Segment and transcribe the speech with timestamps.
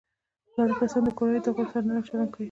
[0.55, 2.39] زاړه کسان د کورنۍ د غړو سره نرم چلند کوي